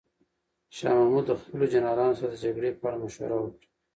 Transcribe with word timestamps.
شاه 0.75 0.95
محمود 0.99 1.25
د 1.27 1.31
خپلو 1.41 1.63
جنرالانو 1.73 2.17
سره 2.19 2.29
د 2.31 2.35
جګړې 2.43 2.69
په 2.79 2.85
اړه 2.87 2.97
مشوره 3.03 3.37
وکړه. 3.39 3.67